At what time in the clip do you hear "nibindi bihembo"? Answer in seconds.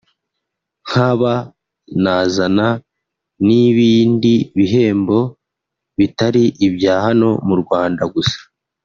3.45-5.19